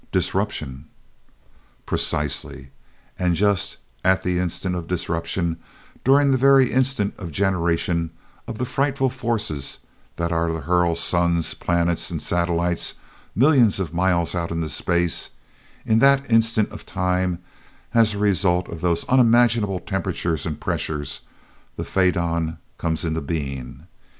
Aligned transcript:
"Disruption." 0.11 0.85
"Precisely. 1.85 2.71
And 3.19 3.35
just 3.35 3.77
at 4.03 4.23
the 4.23 4.39
instant 4.39 4.75
of 4.75 4.87
disruption, 4.87 5.57
during 6.03 6.31
the 6.31 6.39
very 6.39 6.71
instant 6.71 7.13
of 7.19 7.31
generation 7.31 8.09
of 8.47 8.57
the 8.57 8.65
frightful 8.65 9.11
forces 9.11 9.77
that 10.15 10.31
are 10.31 10.47
to 10.47 10.61
hurl 10.61 10.95
suns, 10.95 11.53
planets 11.53 12.09
and 12.09 12.19
satellites 12.19 12.95
millions 13.35 13.79
of 13.79 13.93
miles 13.93 14.33
out 14.33 14.49
into 14.49 14.69
space 14.69 15.29
in 15.85 15.99
that 15.99 16.31
instant 16.31 16.71
of 16.71 16.83
time, 16.83 17.37
as 17.93 18.15
a 18.15 18.17
result 18.17 18.67
of 18.69 18.81
those 18.81 19.03
unimaginable 19.05 19.79
temperatures 19.79 20.47
and 20.47 20.59
pressures, 20.59 21.19
the 21.75 21.83
faidon 21.85 22.57
comes 22.79 23.05
into 23.05 23.21
being. 23.21 23.85